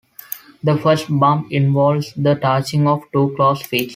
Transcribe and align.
The 0.63 0.77
fist 0.79 1.05
bump 1.11 1.51
involves 1.51 2.11
the 2.15 2.33
touching 2.33 2.87
of 2.87 3.03
two 3.13 3.33
closed 3.37 3.67
fists. 3.67 3.89